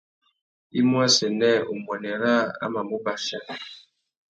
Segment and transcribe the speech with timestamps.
[0.79, 3.39] I mú assênē umbuênê râā a mà mú bachia.